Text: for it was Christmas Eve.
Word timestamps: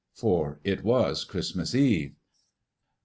for 0.15 0.59
it 0.63 0.83
was 0.83 1.23
Christmas 1.23 1.75
Eve. 1.75 2.15